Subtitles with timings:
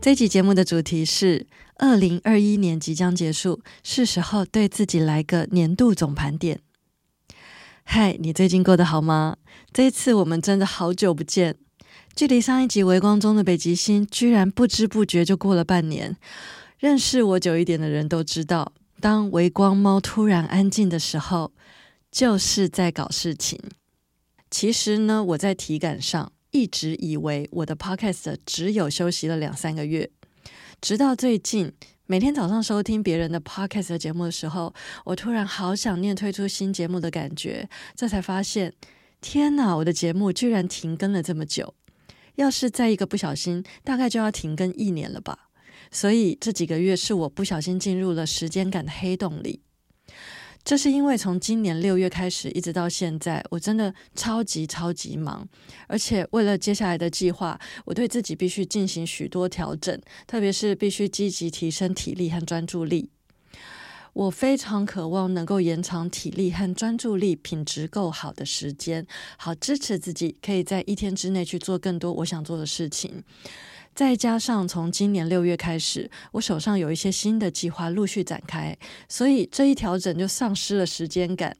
[0.00, 1.46] 这集节目的主题是。
[1.80, 6.58] 二零二一年即将结束，是时候对自己来个年度总盘点。
[7.84, 9.36] 嗨，你最近过得好吗？
[9.72, 11.54] 这一次我们真的好久不见，
[12.16, 16.16] 距离上一集《微光中的北极星》居然不知不觉就过了半年。
[16.80, 21.52] 认识我久一点的人都知道，当微光猫突然安静的时候，
[22.10, 23.60] 就是在搞事情。
[24.50, 30.10] 其实呢，我在体感上一直以为我的 Podcast 只有休息了两三个月。
[30.80, 31.72] 直到最近，
[32.06, 34.72] 每天早上收听别人的 podcast 节目的时候，
[35.04, 37.68] 我突然好想念推出新节目的感觉。
[37.94, 38.72] 这才发现，
[39.20, 41.74] 天哪，我的节目居然停更了这么久！
[42.36, 45.50] 要是再一个不小心，大概就要停更一年了吧。
[45.90, 49.62] 所以这几个月是我不小心进入了时间感的黑洞里。
[50.68, 55.48] 这是因为从今年六月开始一直到现在，我真的超级超级忙，
[55.86, 63.08] 而且为了接下来的计划，我对自己必须进行许多调整，特别是必须积极提升体力和专注力。
[64.12, 69.06] 我非常渴望能够延长体力和专注力品质够好的时间，
[69.38, 73.24] 好支持自己可以在一天之内去做更多我想做的事情。
[73.98, 81.56] 再加上从今年六月开始，我手上有一些新的计划陆续展开，所以这一调整就丧失了时间感。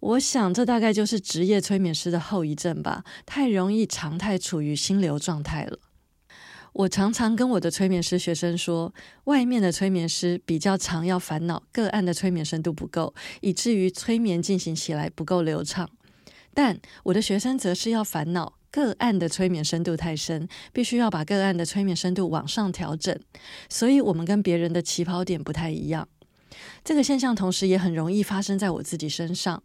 [0.00, 5.78] 我想这大概就是职业催眠师的后遗症吧，太容易常态处于心流状态了。
[6.72, 8.92] 我常常跟我的催眠师学生说，
[9.26, 15.88] 外面的催眠师比较常要烦恼个案的催眠深度不够，以至于催眠进行起来不够流畅，
[16.52, 18.54] 但我的学生则是要烦恼。
[18.70, 23.18] 个案的催眠深度太深，必须要把个案的催眠深度往上调整，
[23.68, 26.08] 所以我们跟别人的起跑点不太一样。
[26.84, 29.62] 这个现象同时也很容易发生在我自己身上。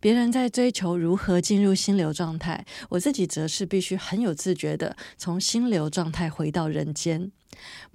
[0.00, 7.30] 别人在追求如何进入心流状态，我自己则是必须很有自觉的从心流状态回到人间，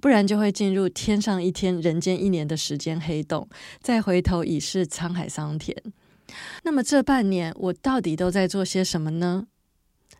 [0.00, 3.48] 不然就会进入天上一天、人间一年的时间黑洞，
[3.80, 5.76] 再回头已是沧海桑田。
[6.62, 9.48] 那么这半年我到底都在做些什么呢？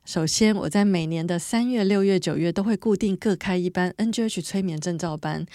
[0.04, 5.46] 首先，我在每年的三月、六月、九月都会固定各开一班 NGH 催眠证照班，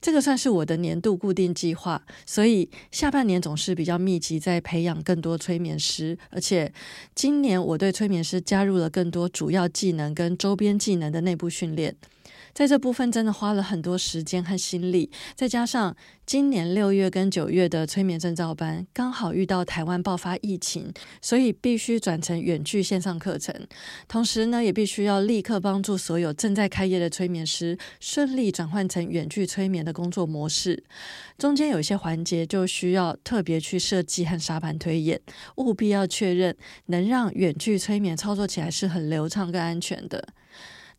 [0.00, 2.02] 这个算是我的年度固定计划。
[2.24, 6.16] 所以下半年总是比较密集，在培养更多催眠师。
[6.30, 6.72] 而且
[7.14, 11.94] 今年我对催眠师加入了更多主要技能跟周边技能的内部训练。
[12.52, 15.96] 在这部分真的花了很多时间和心力，再加上
[16.26, 23.54] 今年六月跟九月的催眠证照班刚好遇到台湾爆发疫情，所以必须转成远距线上课程。
[24.06, 30.84] 同时呢，也必须要立刻帮助所有正在开业的催眠师顺利转换成远距催眠的工作模式。
[31.38, 35.20] 中间有一些环节就需要特别去设计和沙盘推演，
[35.56, 36.56] 务必要确认
[36.86, 40.28] 能让远距催眠操作起来是很流畅跟安全的。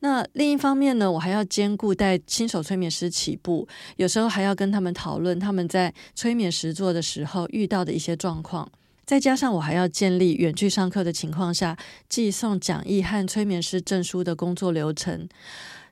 [0.03, 3.67] 那另一方面呢，我还要兼顾带新手催眠师起步，
[3.97, 8.67] 有时候还要跟他们讨论他们在催眠实做的时候遇到的一些状况，
[9.05, 11.77] 再加上我还要建立远距上课的情况下
[12.09, 15.29] 寄送讲义和催眠师证书的工作流程，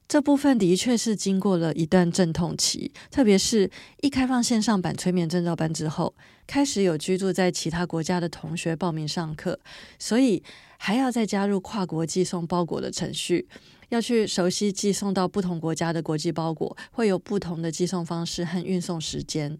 [0.09, 3.69] 这部分的确是经过了一段阵痛期，特别是
[4.01, 6.15] 一开放线上版催眠证照班之后，
[6.47, 9.59] 开始有居住在其他国家的同学报名上课，
[9.99, 10.41] 所以
[10.79, 13.47] 还要再加入跨国寄送包裹的程序。
[13.89, 19.59] 要去熟悉寄送到不同国家的国际包裹，会有不同的寄送方式和运送时间，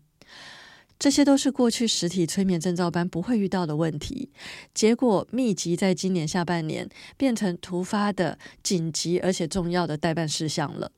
[1.00, 4.30] 这些都是过去实体催眠证照班不会遇到的问题。
[4.74, 10.92] 结果密集在今年下半年变成突发的紧急而且重要的代办事项了。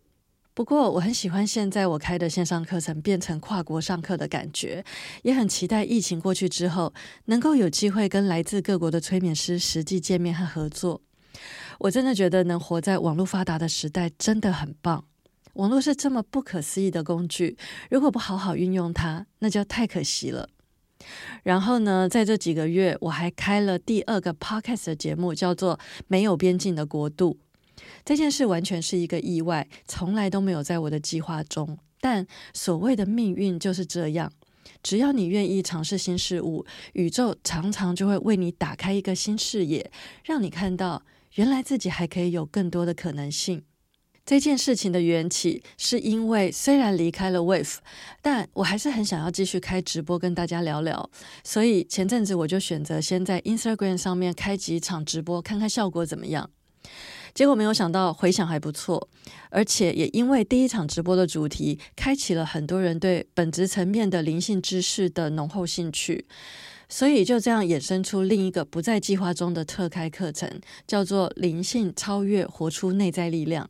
[0.54, 4.84] 不过我很喜欢现在我开的线上课程变成跨国上课的感觉，
[5.22, 6.94] 也很期待疫情过去之后
[7.26, 11.02] 能够有机会跟来自各国的催眠师实际见面和合作。
[11.80, 15.06] 我真的觉得能活在网络发达的时代真的很棒。
[15.54, 17.58] 网络是这么不可思议的工具，
[17.90, 20.50] 如果不好好运用它，那就太可惜了。
[21.44, 25.78] 然后呢，在这几个月，我还开了第二个 podcast 的节目，叫做
[26.08, 27.38] 《没有边境的国度》。
[28.06, 31.78] 这件事完全是一个意外，从来都没有在我的计划中。
[32.00, 34.32] 但所谓的命运就是这样，
[34.84, 39.92] 只要你愿意尝试新事物，宇宙常常就会为你打开一个新视野，
[40.24, 41.04] 让你看到。
[41.36, 43.64] 原来自己还可以有更多的可能性。
[44.26, 47.78] 这件事情的缘起，是因为虽然离开了 Wave，
[48.22, 51.10] 但我还是很想要继续开直播跟大家聊聊。
[51.44, 56.50] 所以前阵子我就选择先在 Instagram 上面开几场直播，看看效果怎么样。
[57.34, 59.10] 结果没有想到回响还不错，
[59.50, 66.26] 而且也因为第一场直播的主题，开启了很多人对本质层面的灵性知识的浓厚兴趣。
[66.90, 73.70] 所以就这样衍生出另一个不在计划中的特开课程，叫做“灵性超越，活出内在力量”。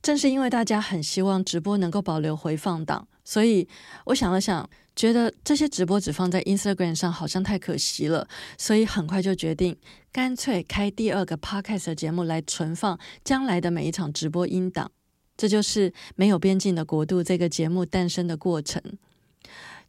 [0.00, 3.68] 正是因为大家很希望直播能够保留回放档，所以
[4.06, 9.76] 我想了想，觉得这些直播只放在 Instagram 上好像太可惜了，所以很快就决定，
[10.12, 14.90] 干脆开第二个 Podcast 节目来存放将来的每一场直播音档。
[15.36, 18.82] 这就是没有边境的国度这个节目诞生的过程。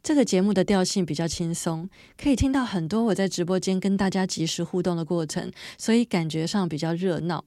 [0.02, 7.44] 这个节目的调性比较轻松，可以听到很多我在直播间跟大家及时互动的过程，所以感觉上比较热闹。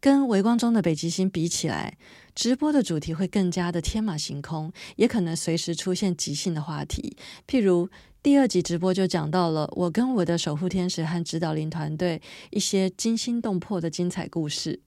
[0.00, 1.96] 跟微光中的北极星比起来，
[2.34, 7.16] 直播的主题会更加的天马行空，也可能随时出现即兴的话题。
[7.46, 7.88] 譬如
[8.22, 12.20] 第二集直播就讲到了我跟我的守护天使和指导灵团队
[12.50, 14.80] 一些惊心动魄的精彩故事。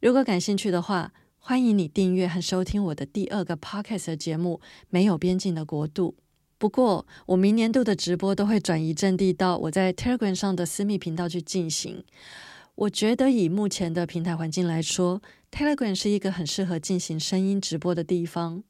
[0.00, 4.60] 如果感兴趣的话，欢迎你订阅和收听我的第二个 podcast 节目
[4.90, 6.16] 《没有边境的国度》。
[6.58, 12.02] 不过，我明年度的直播都会转移阵地到我在 Telegram 上的私密频道去进行。
[12.76, 15.20] 我觉得以目前的平台环境来说
[15.50, 18.62] ，Telegram 是一个很适合进行声音直播的地方。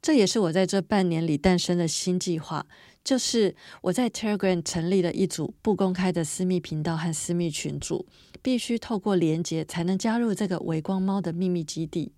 [0.00, 2.66] 这也是我在这半年里诞生的新计划，
[3.04, 8.06] 就是我在 Telegram 成立了一组不公开的私密频道和私密群组。
[8.44, 12.12] 必须透过连接才能加入这个微光猫的秘密基地。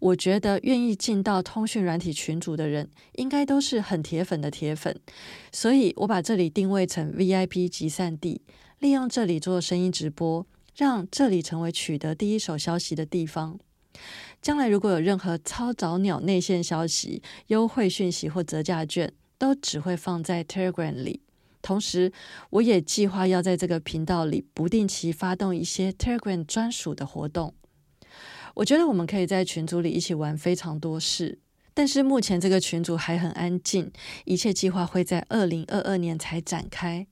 [0.00, 4.98] 我觉得愿意进到通讯软体群组的人，应该都是很铁粉的铁粉，
[5.52, 8.42] 所以我把这里定位成 VIP 集散地，
[8.80, 13.58] 利用这里做声音直播，让这里成为取得第一手消息的地方。
[14.40, 21.20] 将来如果有任何超早鸟内线消息、优惠讯息或折价券，都只会放在 Telegram 里。
[21.60, 22.10] 同时，
[22.48, 27.52] 我也计划要在这个频道里不定期发动一些 Telegram 专属的活动。
[28.54, 31.38] 我觉得我们可以在群组里一起玩非常多事，
[31.74, 33.92] 但是目前这个群组还很安静，
[34.24, 37.06] 一切计划会在二零二二年才展开。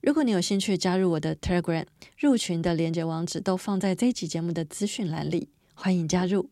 [0.00, 1.84] 如果你有兴趣加入我的 Telegram，
[2.18, 6.48] 入群的连接网址都放在这一集节目的资讯栏里，欢迎加入。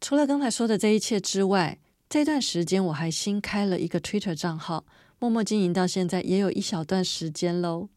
[0.00, 1.78] 除了刚才说的这一切之外，
[2.08, 4.86] 这段时间我还新开了一个 Twitter 账号。
[5.18, 7.88] 默默经营到现在也有一小段时间喽。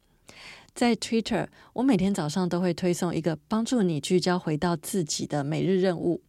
[0.73, 6.21] 在 Twitter，我每天早上都会推送一个帮助你聚焦回到自己的每日任务，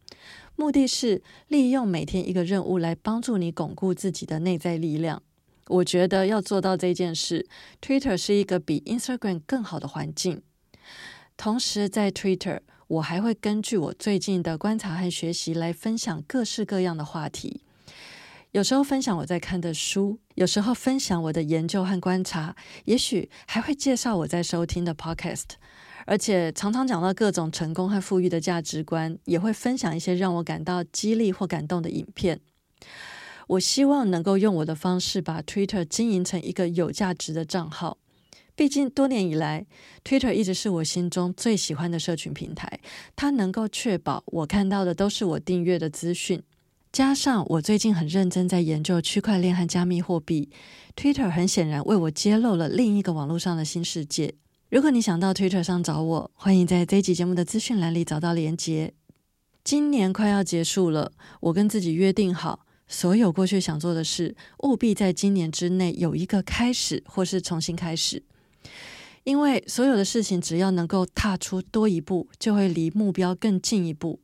[0.55, 5.23] 目的是利用每天一个任务来帮助你巩固自己的内在力量。
[5.71, 7.47] 我觉得要做到这件事
[7.81, 10.43] ，Twitter 是一个比 Instagram 更好的环境。
[11.37, 17.63] 同时，在 Twitter，我还会根据我最近的观察和学习来分享各式各样的话题。
[18.51, 22.57] 有时候分享我在看的书，有时候分享我的研究和观察，
[22.87, 25.51] 也许还会介绍我在收听的 podcast，
[26.05, 32.41] 而且常常讲到各种成功和富裕的价值观，也会分享一些让我感到激励或感动的影片。
[33.50, 37.99] 我希望能够用我的方式把 Twitter 经营成一个有价值的账号。
[38.55, 39.67] 毕竟多年以来
[40.05, 42.79] ，Twitter 一直是我心中最喜欢的社群平台，
[43.17, 46.41] 它能够确保我看到的都是我订阅的资讯。
[46.93, 50.49] 加上我最近很认真在研究区块链和加密货币
[50.94, 54.35] ，Twitter 很显然为我揭露了另一个网络上的新世界。
[54.69, 58.92] 如果你想到 Twitter 上找我，欢迎在这一集节目的资讯栏里找到连结。
[59.64, 68.23] 今年快要结束了，我跟自己约定好，所有过去想做的事，务必在今年之内有一个开始，或是重新开始。
[69.25, 74.20] 因为所有的事情，只要能够踏出多一步，就会离目标更近一步。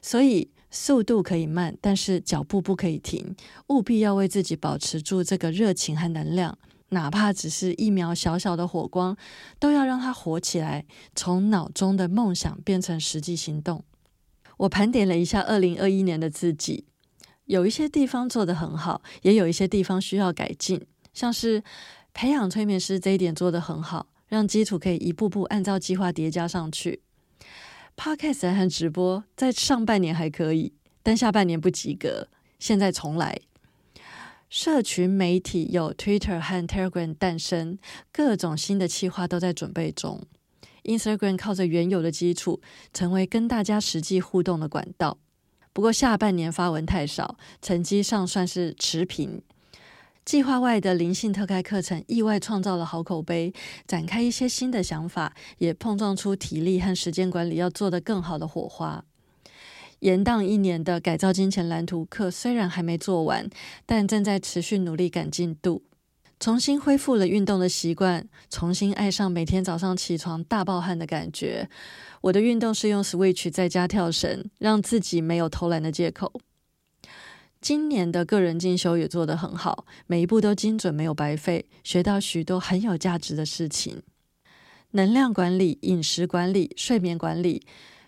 [0.00, 0.48] 所以。
[0.70, 3.34] 速度可以慢，但是脚步不可以停。
[3.68, 6.58] 务必要为自己保持住这个热情和能量，
[6.90, 9.16] 哪怕只是一秒小小的火光，
[9.58, 13.82] 都要让它活起来，从脑中的梦想变成实际行动。
[14.58, 16.84] 我盘点了一下二零二一年的自己，
[17.48, 20.86] 有一些地方做得很好，也有一些地方需要改进。
[21.14, 21.62] 像是
[22.12, 27.00] 培养催眠师这一点做得很好，让基础可以一步步按照计划叠加上去。
[27.96, 32.28] Podcast 和直播在上半年还可以，但下半年不及格。
[32.58, 33.40] 现在重来。
[34.50, 37.78] 社群媒体有 Twitter 和 Telegram 诞生，
[38.12, 40.22] 各种新的企划都在准备中。
[40.84, 42.60] Instagram 靠着原有的基础，
[42.92, 45.18] 成为跟大家实际互动的管道。
[45.78, 49.40] 不过下半年发文太少，成绩上算是持平。
[50.24, 53.54] 计划外的灵性特开课程意外创造了好口碑，
[53.86, 59.04] 展开一些新的想法，也碰撞出体力和时间管理要做得更好的火花。
[60.00, 63.48] 延宕一年的改造金钱蓝图课虽然还没做完，
[63.86, 65.84] 但正在持续努力赶进度。
[66.40, 71.68] 重新恢复了运动的习惯，重新爱上每天早上起床大爆汗的感觉。
[72.20, 76.40] 我的运动是用 Switch 在家跳绳，让自己没有偷懒的借口。
[77.60, 84.02] 今年的个人进修也做得很好，每一步都精准，没有白费，学到许多很有价值的事情。
[84.92, 87.66] 能量管理、饮食管理、睡眠管理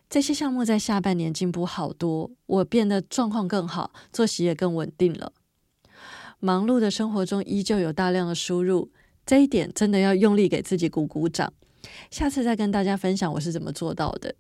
[0.09, 5.33] 这些项目在下半年进步好多，我变得状况更好，作息也更稳定了。
[6.41, 8.91] 忙碌的生活中依旧有大量的输入，
[9.25, 11.53] 这一点真的要用力给自己鼓鼓掌。
[12.11, 14.35] 下次再跟大家分享我是怎么做到的。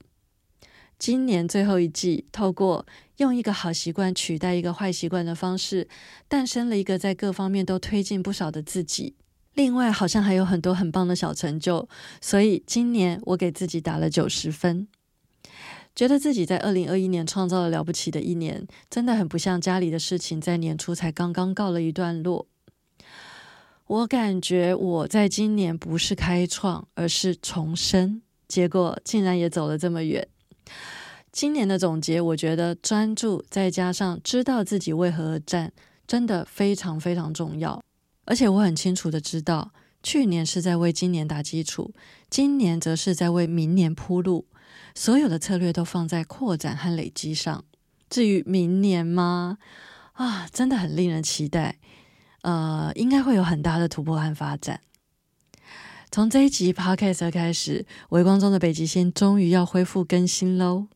[0.99, 2.85] 今年最后一季，透过
[3.17, 5.89] 用一个好习惯取代一个坏习惯的方式，
[6.29, 9.15] 诞生了一个在各方面都推进不少的自己。
[9.55, 11.89] 另外，好像还有很多很棒的小成就，
[12.21, 14.87] 所以今年我给自己打了九十分，
[16.01, 22.47] 觉得自己在二零二一年创造了了不起的一年，真的很不像家里的事情在年初才刚刚告了一段落。
[23.87, 30.27] 我感觉我在今年不是开创，而是重生，结果竟然也走了这么远。
[31.31, 35.71] 今年的总结，我觉得专注再加上知道自己为何而战，
[36.07, 37.85] 真的非常非常重要。
[38.25, 39.71] 而且我很清楚的知道，
[40.03, 41.93] 去年是在为今年打基础，
[42.31, 44.47] 今年则是在为明年铺路。
[44.95, 47.65] 所有的策略都放在扩展和累积上。
[48.09, 49.59] 至于明年吗？
[50.15, 51.79] 啊，真的很令人期待。
[52.43, 54.81] 呃，应该会有很大的突破和发展。
[56.11, 60.89] 从这一集 Podcast 开始，微光中的北极星终于要恢复更新喽。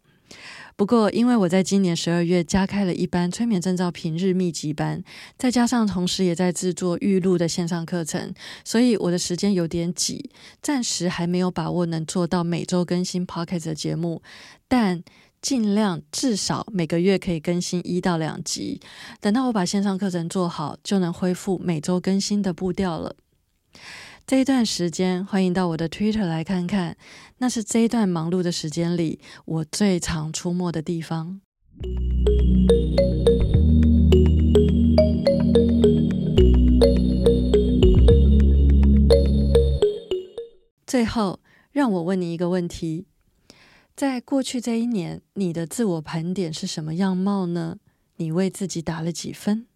[0.76, 5.02] 不过，因为我在今年十二月加开了一班催眠证照平日密集班，
[5.38, 14.20] 再加上同时也在制作预录的线上课程，所以我的时间有点挤，暂时还没有把握能做到每周更新 Podcast 的节目，
[14.66, 15.04] 但
[15.40, 18.80] 尽量至少每个月可以更新一到两集。
[19.20, 23.14] 等到我把线上课程做好，就能恢复每周更新的步调了。
[24.26, 26.96] 这一段时间，欢迎到我的 Twitter 来看看，
[27.38, 31.42] 那是这一段忙碌的时间里我最常出没的地方。
[40.86, 41.40] 最后，
[41.70, 43.04] 让我问你一个问题：
[43.94, 47.76] 在过去这一年，你的自我盘点是什么样貌呢？
[48.16, 49.66] 你为自己打了几分？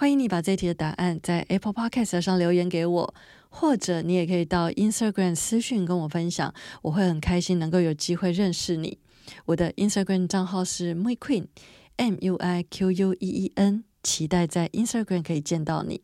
[0.00, 3.14] 欢迎你把这题的答案在 Apple Podcast 上留言给我。
[3.48, 8.98] 或者你也可以到 Instagram 私讯跟我分享，我会很开心能够有机会认识你。
[9.46, 16.02] 我的 Instagram 账号是 Muiqueen，M U I Q U E E N，期待在 Instagram 可以见到你。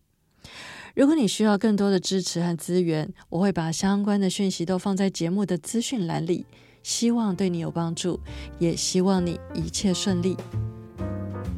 [0.97, 6.47] 如果你需要更多的支持和资源，我会把相关的讯息都放在节目的资讯栏里，
[6.83, 8.19] 希望对你有帮助，
[8.59, 10.37] 也希望你一切顺利。